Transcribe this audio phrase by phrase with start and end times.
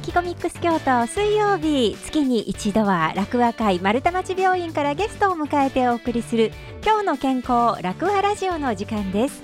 [0.00, 9.42] ラキコミックス京都水曜日月に一度は楽和会丸太町病院からゲストを迎えてお送りする今日の健康楽和ラジオの時間です。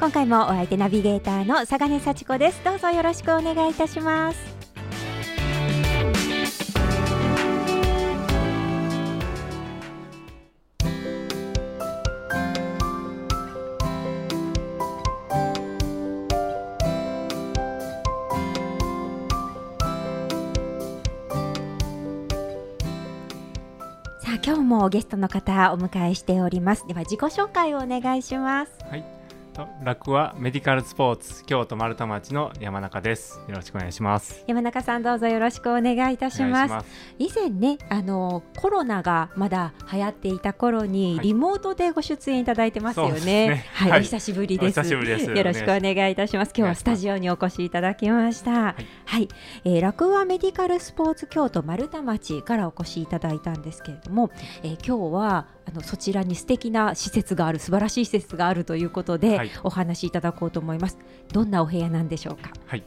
[0.00, 2.64] 今回もお相手ナビゲーターの佐賀根幸子です。
[2.64, 4.61] どうぞよろしくお願いいたします。
[24.52, 29.21] 今日もゲストの方お迎えしておりますでは自己紹介をお願いしますはい。
[29.52, 33.40] と楽はメディカルスポーツ京都丸太町の山中です。
[33.48, 34.44] よろしくお願いします。
[34.46, 36.86] 山中さんどうぞよろしくお願いいたします。
[37.18, 41.26] 以前ねあのコロナがまだ流行っていた頃に、はい。
[41.26, 43.20] リモートでご出演いただいてますよね。
[43.24, 43.66] ね。
[43.74, 44.00] はい、はい。
[44.00, 44.78] お久しぶりです。
[44.78, 44.98] よ
[45.44, 46.52] ろしくお願いいたします。
[46.56, 48.52] 今日はスタジオにお越しいただきました。
[48.52, 49.22] はい。
[49.22, 49.28] い、
[49.64, 54.30] えー、楽和メディカルスポーツ京都丸太町からお越しいただいたんですけれども、
[54.62, 59.50] えー今日はあのそちらに素敵な施設がある素晴らしい施設があるということで、はい。
[59.62, 60.98] お話しいただこうと思います。
[61.32, 62.50] どんなお部屋なんでしょうか？
[62.66, 62.84] はい。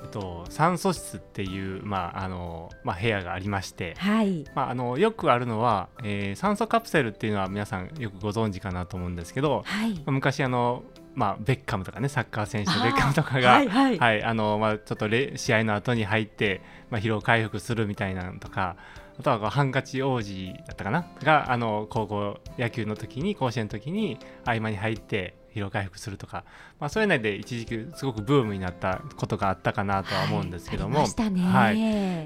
[0.00, 3.94] えっと酸素室っていうまああのまあ部屋がありまして。
[3.98, 4.44] はい。
[4.54, 10.00] まあ、あのよくあるのは、えー酸素カプセルっていうのは皆さんよくご存知かなと思うんですけどはい。
[10.06, 10.84] 昔あの、
[11.14, 13.98] まあ、ベッカムとかねサッカー選手のベッカムとかが、はいはい。
[13.98, 18.76] はい、あの、まあ、ちょっとれ試合の後に入って、まあ、疲労回復するみたいなのとか、
[19.18, 21.06] あとはハンカチ王子だったかな？
[21.22, 26.44] が、あの、高校野球の時に、甲子園の時に合間に入って疲労回復するとか、
[26.78, 31.04] まあ、そういうので一時期すごくブームになったことがあったかなとは思うんですけども、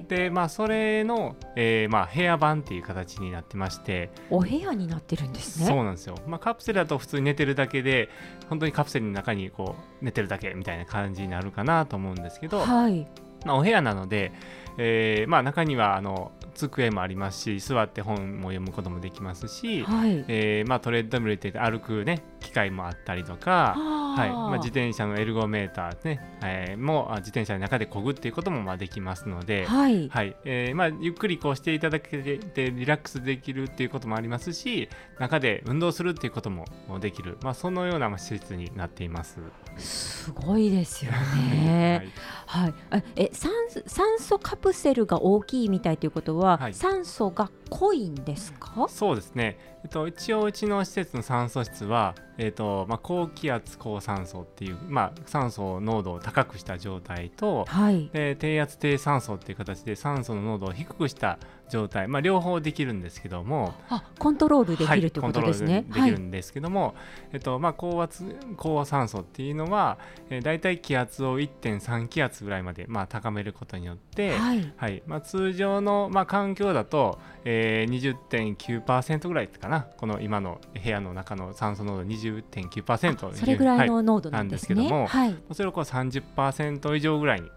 [0.08, 5.66] で、まあ、それの、えーまあ、部屋版っていう形になってまして、お部屋になってるんですね。
[5.66, 8.10] そうなんですよ、まあ、カプセルだと普通に寝てるだけで
[8.50, 13.06] 本当にカプセルの中にこう寝てるだけみたいな感じになるかなと思うんですけど、はい。
[13.44, 14.32] まあ、お部屋なので、
[14.78, 20.24] えーまあ、中にはあの机もありますし座って本も読むこともできますし、はい。
[20.28, 29.64] えーまあ、トレッドミルって歩く、ね、機械もあったりとか、はいまあ、自転車のエルゴメーター、ねえーもあ自転車の中で漕ぐっていうこともまあできますので。
[29.66, 30.08] はい。
[30.08, 36.64] はいえーまあ、ゆっくりこうしていただけてリラックスできるっていうこともありますし中で運動するっていうことも
[37.00, 39.40] できる、まあ、そのようなまあ施設になっています。
[39.78, 42.08] すごいですよね。
[42.46, 42.74] はい。
[42.90, 43.50] あえ酸
[43.86, 48.86] 酸素カプセルが大きいみたいということは、はい酸素が濃いんですか？
[48.88, 58.10] そうですね、えっと、一応うちの施設の酸素室は、えっとまあ、高気圧高酸素っていう、まあ、酸素濃度を高くした状態とはい。
[58.12, 61.38] で低圧低酸素っていう形で酸素の濃度を低くした
[61.72, 65.72] 状態、まあ、両方できるんですけどもあ、コントロールできるということですね。
[65.72, 66.94] はい、コントロールできるんですけども、
[67.32, 74.72] えっとまあ、高圧高酸素っていうのは、えー、大体気圧を1.3気圧ぐらいまで、まあ、高めることによって、はい。
[74.76, 84.76] はいまあ、通常の、まあ、環境だと、えー、20.9%ぐらいかなこの今の部屋の中の酸素濃度20.9%それぐらいはの濃度ななんんですすね。
[84.76, 85.36] でけどもはい。
[85.52, 87.48] それをこう30%以上ぐらいに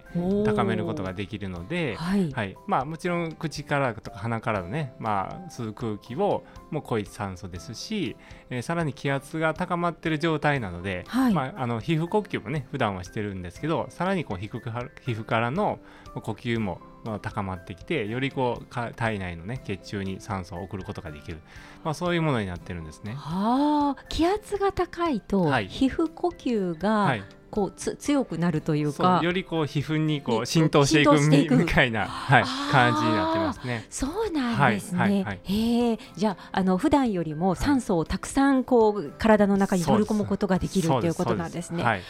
[0.45, 2.31] 高めることができるので、はい。
[2.31, 8.15] はいまあ、もちろん口からとか鼻からのね、まあ、吸う空気をもう濃い酸素ですし、
[8.49, 11.33] えーさらに気圧が高まっている状態なので、はい。
[11.33, 15.79] まあ、あの皮膚呼吸もね普段はしてるんですけどさらにこう皮膚か皮膚からの
[16.13, 21.39] 呼吸もまあ高まってきてよりこうか体内のね血中に酸素を送ることができる、
[21.83, 23.15] まあ、そういうものになってるんですね。
[23.17, 25.67] ああ、気圧が高いと、はい。
[25.67, 33.85] 皮膚呼吸が、はい、こうつ強くなるというそかうよりこう皮膚にこにう浸透していくみみたいな、はい感じになってますね。
[33.89, 34.99] そうなんですね。
[34.99, 35.39] はいはいはい。
[35.43, 41.83] へえ、じゃああの普段よりも酸素をたくさんこう体の中に取り込むことができるということなんですね。
[41.83, 42.01] はい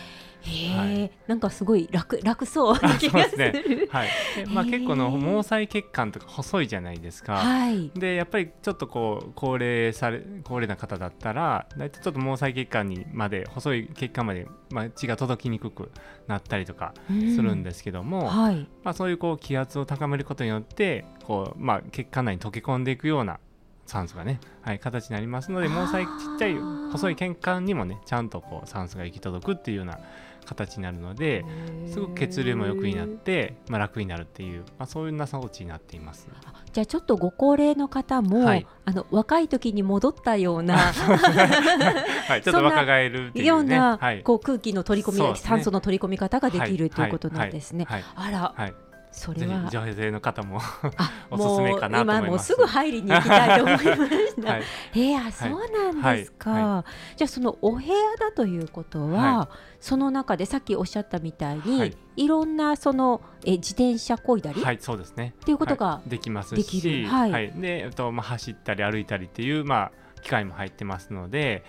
[0.46, 3.90] へえ、なんかすごい楽楽そうな気がすそうでる。
[3.92, 7.36] はいでまあ、結構の毛細血管とか細いじゃないですか。
[7.36, 7.92] はい。
[7.96, 15.92] でやっぱりちょっとこう高齢され高齢な方だったら大体ちょっと毛細血管にまで細い血管まで、まあ、血が届きにくく
[16.28, 18.68] なったりとかするんですけども、はい。
[18.84, 23.40] まあ、そういうこう気圧を高めることによってこう、まあ、血管内に溶け込んでいくような
[23.86, 26.56] 酸素がね、はい、形になりますので毛細ちっちゃい
[26.92, 30.00] 細い血管にもねちゃんとこう酸素が行き届くっていうような
[30.46, 31.44] 形になるので
[31.88, 36.28] すごく血流も良くになって、まあ、楽になるっていう、まあ、そういうな装置になっています。
[36.72, 38.68] じゃあちょっとご高齢の方も、はい。
[38.88, 45.36] あの若い時に戻ったようなはい、 ちょっと若返るね、ような、はい、こう空気の取り込み、ね。
[45.36, 47.86] 酸素の取り込み方ができる、はいということなんですね。
[47.90, 48.74] はい、あら、はい、
[49.16, 49.70] それは。
[49.70, 50.60] 女性の方も
[50.98, 52.18] あ おすすめかなと思います。
[52.18, 54.52] もう今もうすぐ入りに行きたいと思いました。
[54.52, 54.64] はい、
[54.94, 56.86] えー、あそうなんですか、は
[57.16, 61.98] じゃあそのお部屋だということは、はその中でさっきおっしゃったみたいに、はい。
[62.18, 65.34] い、ろんなそのえ自転車こいだり、はい、そうですね。
[65.42, 66.10] っていうことがはい。
[66.10, 67.08] できますできし、る。
[67.08, 67.54] はい。
[67.56, 69.92] で、えっとまあ走ったり歩いたりっていうまあ
[70.22, 71.64] 機械も入ってますので、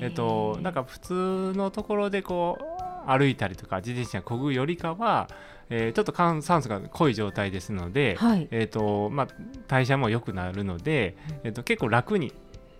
[0.00, 5.28] えっとなんか普通のところでこう歩いたりとか自転車こぐよりかは、
[5.74, 8.46] えーちょっと酸酸素が濃い状態ですので、はい。
[8.50, 9.28] えっとまあ
[9.68, 12.32] 代謝も良くなるので、えっと結構楽に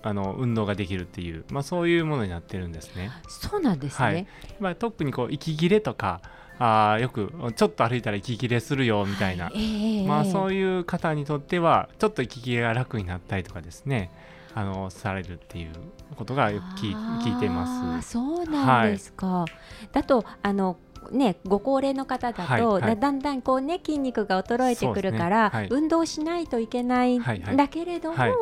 [0.02, 3.10] あの運動ができるっていうまあそういうものになってるんですね。
[3.28, 4.26] そうなんですね、はい。
[4.60, 6.20] まあ特にこう息切れとか。
[6.58, 14.12] あーよくちょっと歩いたら息切れするよみたいな、えーまあそういいう方にとってはちょっと息切れが楽になったりとかですね。
[14.54, 15.70] あのされるっていう
[16.14, 18.10] ことがよく聞いています。
[18.10, 19.46] そうなんですか、
[19.92, 20.76] だとあの
[21.10, 22.82] ね、ご高齢の方だと、はいはい。
[22.82, 25.50] だだんだんこう、ね、筋肉が衰えてくるから、ね。
[25.50, 25.68] はい。
[25.70, 28.32] 運動しないといけないんはいはいだけれども、はい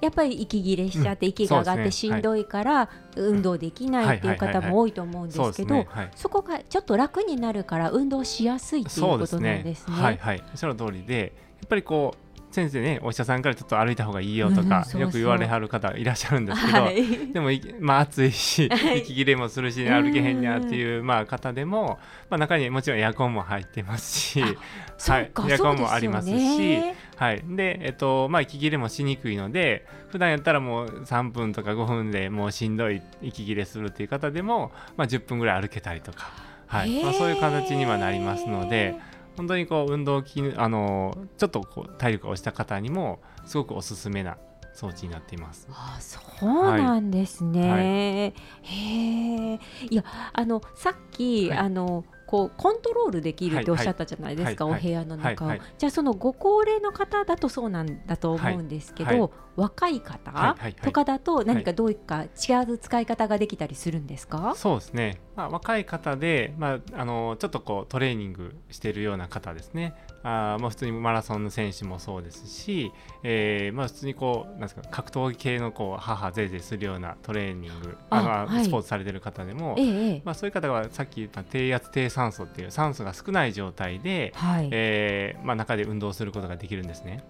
[0.00, 5.86] やっぱり息切れしちゃって、息が上がってしんどいから、運動できないっていう方も多いと思うんですけど、ね。
[5.88, 9.96] はい、そこがちょっと楽になるから運動しやすいっていうことなんですね。
[9.96, 10.42] はいはい。
[10.56, 12.23] その通りでやっぱりこう
[12.54, 17.04] 先生ねお医者さんからちょっと歩いた方がいいよとか、よく言われはる方いらっしゃるんですけど、はい。
[17.34, 19.00] でもいまあ暑いし はい。
[19.00, 21.98] 息切れもするし歩けへんにゃっていうまあ方でも、
[22.30, 26.32] まあ、中にもちろんエアコンも入ってますし、はい、エアコンもありますし。
[26.32, 26.94] ね。
[27.16, 36.30] はい、で、えっとまあ、息切れもしにくいので普段やったらもう3分とか5分でもうしんどい息切れするっていう方でも、まあ、10分ぐらい歩けたりとか、
[36.68, 37.02] はい。
[37.02, 38.94] まあ、そういう形にはなりますので
[39.36, 44.38] 本当にこう運動機能あのちょっとこう体力が落ちた方にもすごくおすすめな
[44.74, 45.68] 装置になっています。
[45.70, 48.34] あそうなんですね。
[48.62, 49.60] へえ。
[49.90, 64.54] いやあのさっき、はいあのこうコントロールできるっておっしゃったじゃないですか、お部屋の中を、じゃあそのご高齢の方だとそうなんだと思うんですけど、若い方とかだと何かどういった違う使い方ができたりするんですか？
[64.56, 69.94] そうですね、まあ、若い方で、まあ、あのちょっとこうトレーニングしているような方ですね
[70.24, 72.90] あーまあ普通にマラソンの選手もそうですし、
[73.22, 84.68] えーまあ、普通にこうなんですか格闘技系のこう母ぜいぜいするようなトレーニングあはいスポーツされてる方でも、ええええまあ、そういう方はさっき言った低圧低酸素っていう酸素が少ない状態で、はい。
[84.72, 87.22] えーまあ、中で運動することができるんですね。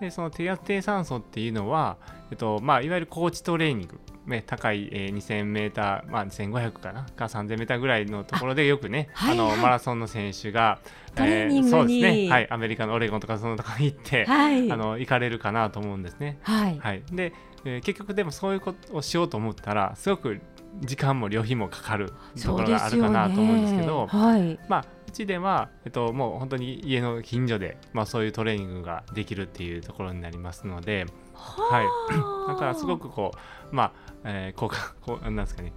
[0.00, 1.96] でその低圧低酸素っていうのは、
[2.30, 7.04] えっとまあ、いわゆる高地トレーニング、ね、高い、えー、2000メーター、まあ、2500かな？
[7.04, 10.78] か3000メーターぐらいのところでよくねあ、のマラソンの選手が、
[11.14, 14.70] トレーニングにそうですね、はい、アメリカのオレゴンとかそのところに行って、はい。
[14.70, 16.38] あの行かれるかなと思うんですね。
[16.42, 16.78] はい。
[16.78, 17.32] はい、で、
[17.64, 20.40] えー結局でもそういうことをしようと思ったらすごく
[20.80, 24.06] 時間も旅費もかかるところがあるかなと思うんですけど。
[24.06, 24.58] はい。
[24.68, 33.32] まあ、うちでは、えっと、もう本当に家の近所で、まあ、そういうトレーニングができるっていうところになりますので、はい、だからすごくこ
[33.72, 33.92] う、まあ
[34.24, 35.72] えー、こうかこうなんですかね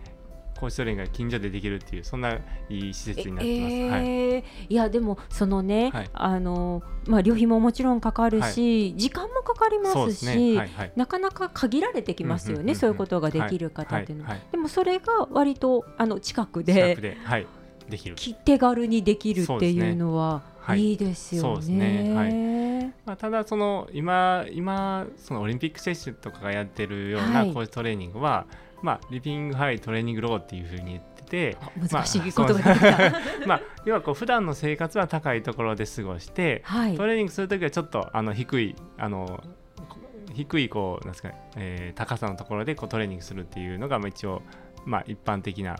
[0.61, 2.37] 高地トレーニングが近所でできるっていうそんな
[2.69, 3.73] いい施設になってます。
[3.73, 4.43] はいえー。
[4.69, 4.75] い。
[4.75, 6.09] やでもそのね、はい。
[6.13, 10.57] あのまあ旅費ももちろんかかるし、時間もかかりますすしね。
[10.59, 10.93] はいはい。
[10.95, 12.75] なかなか限られてきますよね、うんうんうんうん。
[12.75, 14.37] そういうことができる方っていうのは、はい。
[14.39, 14.47] はい。
[14.51, 17.47] でもそれが割とあの近く近でくで、はい、
[17.91, 18.15] できる。
[18.15, 20.91] き手軽にできるっていうのははい。
[20.91, 21.49] いいですよね。
[21.49, 22.13] そうですね。
[22.15, 22.93] はい。
[23.05, 28.45] まあ、ただその今今そのオリンピック選手とかがやってるようはない高地トレーニングは、
[28.81, 33.19] まあ、リビングハイトレーニングローっていうふうに言ってて、あ難しいまあ言葉が出た。
[33.47, 36.95] まあ、要はこう普段の生活は高いところで過ごして、はい。
[36.95, 39.43] トレーニングするときはちょっとあの低いあの
[39.89, 39.97] こ
[40.33, 44.41] 低いこうなんですか、えー高さのところでこうトレーニングするっていうのがまあ一応
[44.85, 45.77] まあ一般的な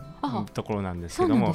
[0.53, 1.53] ところなんですそけども、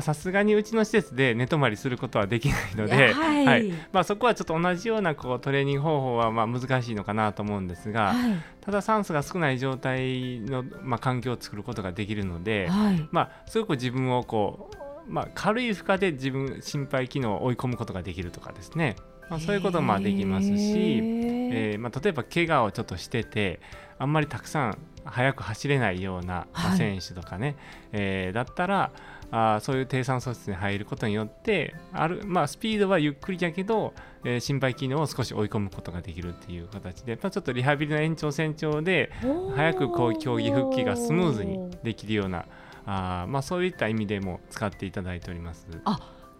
[0.00, 3.46] さすがにうちの施設で寝泊まりすることはできないので、はい。
[3.46, 3.72] はい。
[3.92, 8.36] まあそこはちょっと同じようなこうトレーニング方法はまあ難しいのかなと思うんですが、はい。
[8.60, 13.08] ただ酸素が少ない状態のまあ環境を作ることができるので、はい。
[13.12, 14.70] まあ、すごく自分をこ
[15.08, 18.96] う、まあ、軽い負荷で自分心肺機能を追い込むことができるとかですね、
[19.28, 23.60] まあ、そういうこともまあできますし、えーまあ、例えば怪我をちょっとしてて
[23.98, 27.56] あんまりたくさん速く走れないような、選手とかね、
[27.92, 28.90] えーだったら
[29.30, 33.92] あーそういう低酸素室に入ることによってある、まあ、スピードはゆっくりだけど、
[34.24, 39.10] えー心肺機能を少し追い込むことができるっていう形で、まあ、ちょっとリハビリの延長線上で
[39.54, 42.46] 早くこう競技復帰がスムーズにできるような
[42.84, 45.66] あー、まあ、そういった意味でも使っていただいております。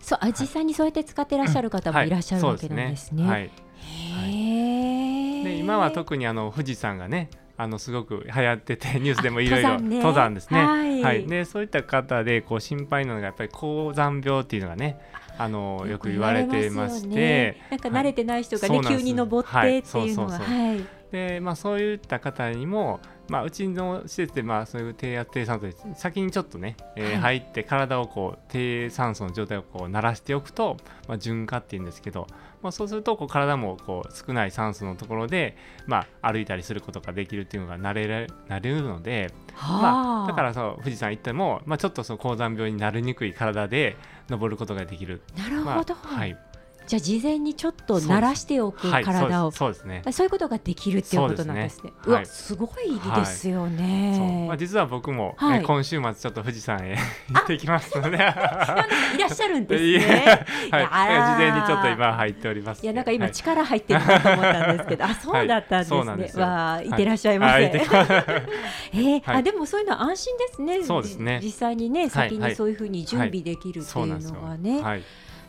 [0.01, 2.11] そうあ実際にそうやって使ってらっしゃる方もい。
[2.11, 3.25] らっしゃるわけなんですね。
[3.25, 3.51] はい。
[5.45, 11.03] で今は特にあの富士山がねあのすごく流行ってて ニュースでもいろいろあ登山ですね。
[11.03, 11.27] はい。
[11.27, 14.99] でそういった方でこう心配なのがやっぱり高山病っていうのがね、
[15.39, 30.77] あのよく言われてまして、なんか慣れてない人がね、急に登ってっていうのは、はい、でまあそういった方にもまあ、うちの施設でまあそういう低圧低酸素で先にちょっとね、えー、入って体をこう低酸素の状態をこう慣らしておくと、
[31.09, 32.27] まあ、循化っていうんですけど、
[32.63, 35.57] まあ、そうするとこう体もこう少ない酸素のところで、
[35.87, 38.07] まあ、歩いたりすることができるっていうのが慣れ
[38.49, 43.97] 慣れるので、まあ、だからそう富士山行っても、まあ、ちょっとその高山病になりにくい体で
[44.29, 45.23] 登ることができる。
[45.37, 46.39] なるほど、まあ、はい
[46.87, 49.85] じゃあ事前にちょっと慣らしておく体を、そうです。
[49.85, 50.03] ね。
[50.13, 51.93] そういうことができるっていうことなんですね。
[52.05, 54.47] うわすごいですよね。
[54.47, 56.97] まあ実は僕も、ね今週末ちょっと富士山へ
[57.31, 60.47] 行ってきますので、いらっしゃるんですね。
[60.71, 62.83] はい、事前にちょっと今入っております。
[62.83, 66.43] いやなんか今力入ってるなと思ったんですけど、あそうだったんですね。
[66.43, 67.65] わあいってらっしゃいませ。
[68.95, 70.85] えあでもそういうのは安心ですね。
[70.85, 71.41] そうですね。
[71.43, 75.03] 実際にね先にそういうふうに準備できるっていうのはね。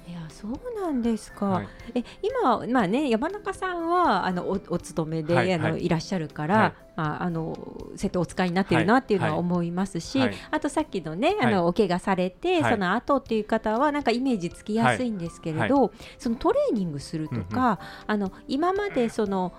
[0.08, 7.58] はいいやそうなんですか、はい、え今、まあね、山中さんはあのおお勤めで、はい、あの、はい、いらっしゃるから、まあ、あの
[7.96, 19.54] 瀬戸お使いになってるなっていうのは思いますし、あとさっきのねあの、お怪我されて、その後っていう方はなんかイメージつきやすいんですけれど、そのトレーニングするとか、あの今までその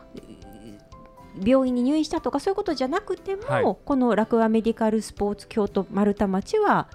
[1.44, 6.88] 病院に入院したとかそういうことじゃなくても、このラクアメディカルスポーツ京都丸太町は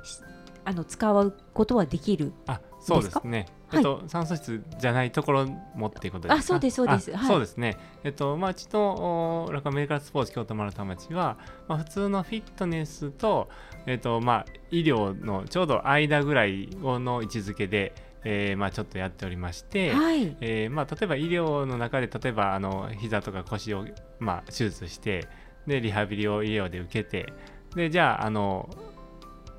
[0.66, 3.46] あの使うことはできるあそうですね。
[3.72, 6.40] えっと、酸素室じゃないところもっていうことですか？
[6.40, 7.12] あ、そうです、そうです。
[7.16, 7.78] はい、そうですね。
[8.04, 11.38] えっと、まあ、うちのラカメーカースポーツ京都丸太町は、
[11.68, 13.50] まあ、普通のフィットネスと、
[13.86, 17.94] えっと、まあ、医療のちょうど間ぐらいの位置づけで、
[18.26, 23.86] えーまあ、ちょっとやっておりまして、はいえーまあ、例えば医療の中で例えばあの膝とか腰を、
[24.20, 25.28] まあ、手術して
[25.68, 27.34] でリハビリを医療で受けて
[27.76, 28.70] でじゃああの、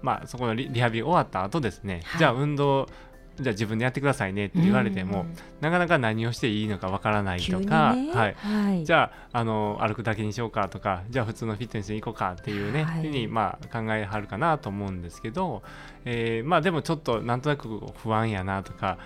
[0.00, 2.86] まあ、そこのリハビリ終わった後ですね、はい、じゃあ運動
[3.40, 5.26] じゃあ自分でやってくださいねって言われても、
[5.60, 15.62] なかなか何をしていいのかわからないとか、ね、はい、はい、じゃああの歩くだけにしようかとかじゃあ普通のフィットネスに行こうかっていうね、はい、ふうにまあ考えはるかなと思うんですけど、
[16.04, 18.98] えー、まあでもちょっとなんとなく不安やなとか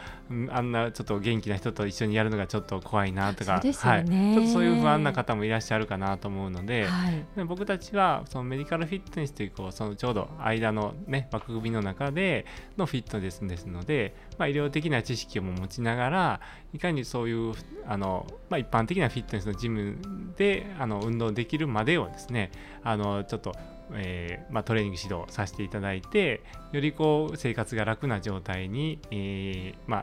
[0.51, 16.41] あんなちょっと元気な人と一緒にやるのがちょっと怖いなとか、ね、はい、ちょっとそういう不安な方もいらっしゃるかなと思うのではい、で僕たちはそのメディカルフィットネスというこうそのちょうど間の、ね、枠組みの中でのフィットネスですので、まあ、医療的な知識を持ちながら
[16.73, 17.55] いかにそういう
[17.87, 19.97] あの、まあ、一般的なフィットネスのジム
[20.37, 23.53] であの運動できるまでをですねあのちょっと
[23.91, 30.03] えーまあ、トレーニング指導させていただいてよりこう生活が楽な状態に、えーまあ、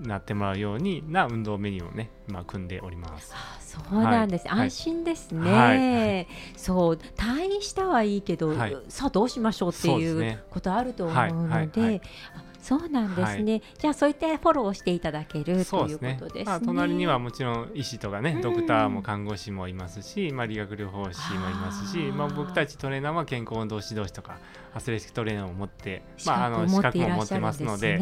[0.00, 3.32] なってもらうようにな運動メニューをね、まあ、組んでおります。
[3.34, 12.00] あそうなんです、はい、安心ですね、はい、そう退院したはいいけど、はい、さあどうしましょうっていうことあると思うので、
[12.64, 16.44] そうなんですね、はい、じゃあそういったフォローをしていただけるということですね。
[16.46, 24.38] まあ、隣にはもちろん医師とかね、ドクターも看護師もいますし、まあ、理学療法士もいますしまあ、僕たちトレーナーは健康運動指導士とか
[24.72, 27.98] アスレチックトレーナーを持って、まあ、あの資格も持ってますので、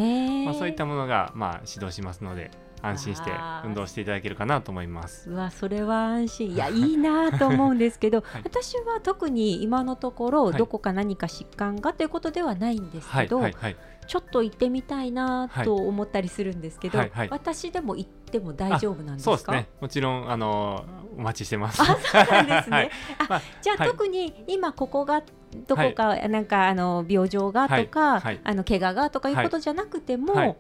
[0.46, 2.52] まあ、そういったものが、まあ、指導しますので。
[2.82, 3.30] 安心して
[3.64, 5.30] 運動していただけるかなと思います。
[5.30, 6.50] うわそれは安心。
[6.52, 16.98] いやいいなと思うんですけど、はい、私は特に今のところどこか何か疾患がということではないんですけど、はいはい、ちょっと行ってみたいなと思ったりするんですけど、
[17.30, 19.30] 私でも行っても大丈夫なんですか？
[19.30, 19.68] そうですね。
[19.80, 20.84] もちろんあの
[21.16, 21.80] お待ちしてます。
[21.82, 21.96] あそう
[22.32, 22.90] なんですね、
[23.28, 25.22] あじゃあ、特に今ここが
[25.66, 30.56] どこか、なんかあの病状がとか、あの怪我がとかいうことじゃなくても、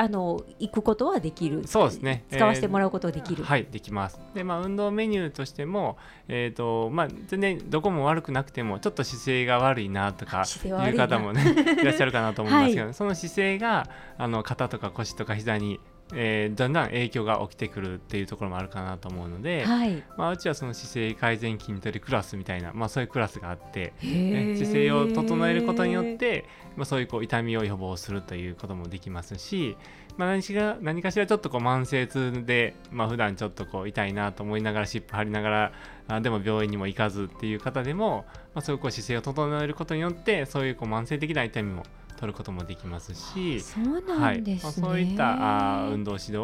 [0.00, 1.66] あの行くことはできる。
[1.66, 2.24] そうですね。
[2.30, 4.20] 使わせてもらうことはできる、えー、はいできます。
[4.32, 11.42] でまあ運動メニューとしてもえっ、ー、とまあ全然どこも悪くなくてもちょっと姿勢が悪いなとかいう方もね
[11.82, 15.80] いらっしゃるかなと思いますけど、はい、その姿勢があの肩とか腰とか膝に
[16.14, 26.46] えー、だんだん影響が起きてくるっていうところもあるかなと思うので、はい、まあ、うちはその姿勢改善筋トレクラスみたいな、まあ、そういうクラスがあって、ね、姿勢を整えることによって、
[26.76, 29.76] まあ、そういうこう痛みを予防するということもできますし、
[30.16, 35.72] まあ、何しが何かしらちょっとこう慢性痛で、まあ普段ちょっとこう痛いなと思いながら湿布貼りながら
[36.08, 38.24] あでも病院にも行かずっていう方でも、
[38.54, 41.84] まあ、そういうこう姿勢を整えることによってそういうこう慢性的な痛みも
[42.18, 46.38] 取ることもできますしそうなんです、ね、はい、そういったあ運動指導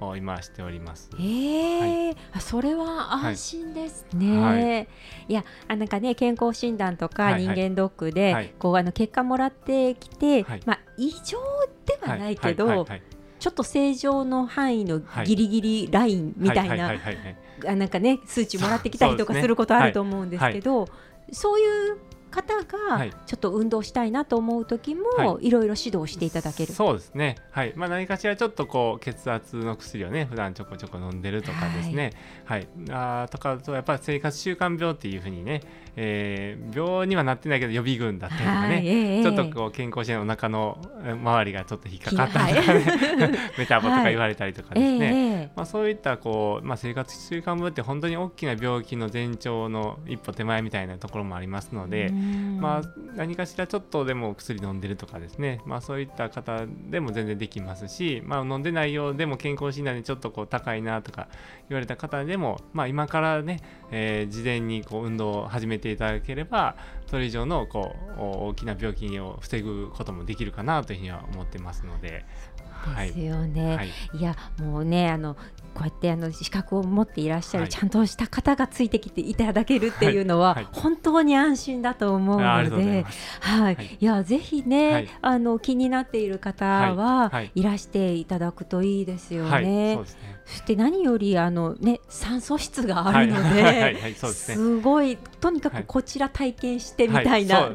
[0.00, 1.10] を今しております。
[1.14, 4.40] えー、はい、あそれは安心ですね。
[4.40, 4.88] はい、
[5.28, 5.32] い。
[5.34, 8.32] やあなんかね健康診断とか人間ドックで、はい。
[8.32, 11.38] はい、こうあの結果もらってきて、はい、まあ異常
[11.84, 12.86] ではないけど。
[13.38, 16.92] ちょっと正常の範囲のギリギリラインみたいな、
[17.66, 20.86] あなんかね数値もらってきたりとかすることあると思うんですけど、
[21.32, 21.96] そういう
[22.30, 23.10] 方がはい。
[23.26, 25.50] ちょっと運動したいなと思う時も、、はい。
[25.50, 26.72] ろいろ指導していただける。
[26.72, 27.72] そうですね、はい。
[27.76, 32.12] まあ、何かしらちょっとこう血圧の薬をね普段ちょこちょこ飲んでるとかですね、
[32.44, 32.68] はい。
[32.90, 35.62] あーとかあとやっぱり生活習慣病っていうふうにね、
[35.96, 38.88] えー病にはなってないけど予備軍だったりとかね、はい。
[38.88, 52.12] ええちょっとこう健康してお腹のえー周りがちょっと引っかかったりとかはね、 メタボとか言われたりとかですね、ええまあ、そういったこう、まあ、生活習慣病って本当に大きな病気の前兆の一歩手前みたいなところもありますので、
[52.60, 52.82] まあ、
[53.16, 61.28] 何かしらちょっとでも薬飲んでるとかですね、まあ、そういった方でも全然できますし、まあ、診んでないようでも健康診断でちょっとこう高いなとか
[61.68, 63.60] 言われた方でも、まあ、今からね、
[63.90, 72.24] えー事前にこう運動を始めていただければそれ以上のこうお大きな病気を防ぐこともできるかなというふうには思ってますので。
[72.80, 73.76] はですいよね。
[73.76, 75.36] はいいやもうねあの
[75.74, 77.70] こうやってあの資格を持っていらっしゃる、はい。
[77.70, 83.04] ちゃんとした方がついてきていただけるっていうのは、本当に安心だと思うので。
[83.40, 83.98] はい、はい。
[84.00, 85.08] い、やぜひね、はい。
[85.22, 89.50] あの気になっている方は、はいらしていただくといいですよね。
[89.50, 90.39] はい、そうですね。
[90.50, 95.82] そして何よりあのね酸素室があるので、すごいとにかはい。
[95.84, 97.70] くこちら体験してみたいな。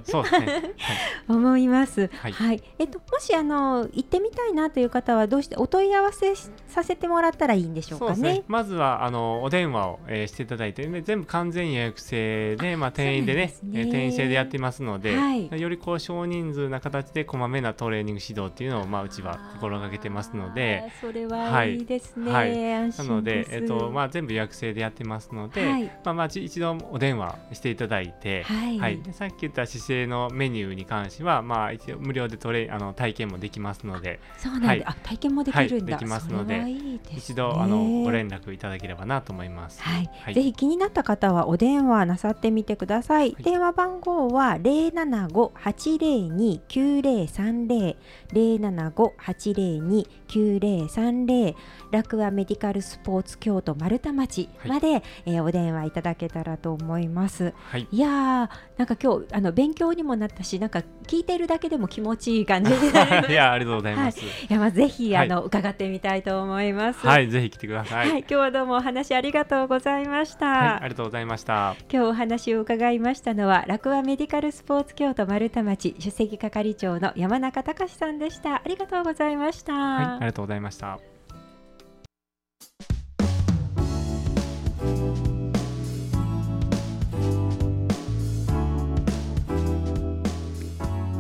[1.28, 2.10] 思います。
[2.22, 2.58] は、はい。
[2.58, 8.22] いえっともしあの行ってみたいなという方はどうしてお問い合わせしさせてもらったらいいんでしょうかね？
[8.22, 8.44] ね。。
[8.48, 13.82] まずはあのお電話を、えーしていただいて、ね、全部完全予約制で、まあ定員でね、ですね。
[13.82, 15.62] えー定員制でやってますので、はい。
[15.62, 20.92] よりこう少人数な形でこまめなトレーニング指導っていうのをまあうちは心がけてますので。
[21.00, 22.32] それはいいですね。
[22.32, 22.65] はい
[22.98, 25.84] なので、えっとまあ、全部予約制でやってますので、はい。
[26.04, 29.02] まあ、まあち一度お電話していただいて、はい。
[29.02, 34.86] でさっき言った姿勢のメニューに関しては、まあ、一応無料でトレあの体験もできますのでそうなんで、はい。
[34.86, 35.76] あ体験もできるんだ。
[35.76, 37.00] はいできますのでね。
[37.16, 39.82] 一度あのご連絡いただければなと思います。
[39.82, 40.34] はい、はい。
[40.34, 43.34] ぜひ気になった方はお電話なさってみてください。
[43.34, 43.44] はい。
[43.44, 47.96] 電話番号は零七五八零二九零三零。
[48.34, 51.56] 零七五八零二九零三零。
[51.92, 57.54] 楽和メディカルスポーツ京都丸太町まで、えーお電話いただけたらと思います。
[57.70, 62.72] はい、いやーなんか今日あの勉強にもなったしなんか聞いてるだけでも気持ちいい感じ。
[63.30, 64.22] いやありがとうございます。
[64.22, 67.06] いやまあぜひ、はいあの伺ってみたいと思います。
[67.06, 68.00] はい、ぜひ来てください。
[68.00, 70.76] はい、はい、今日はどうもお話ありがとうございました。
[70.78, 71.76] ありがとうございました。
[71.92, 78.56] 今日お話を伺いましたのは楽和メディカルスポーツ京都丸太町首席係長の山中隆さんでした。
[78.56, 79.74] ありがとうございました。
[79.74, 81.15] はい、ありがとうございました。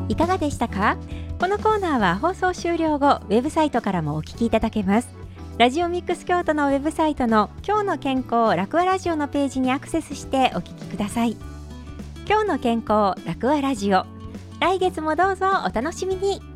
[0.08, 0.98] いかがでしたか？
[1.40, 5.10] このコーナーは放送終了後ウェブサイトからもお聞きいただけます。
[5.58, 11.38] ラジオミックス京都のウェブサイトの今日の健康楽和ラジオのページにアクセスしてお聞きください。
[12.28, 14.06] 今日の健康楽和ラジオ。
[14.60, 16.55] 来月もどうぞお楽しみに。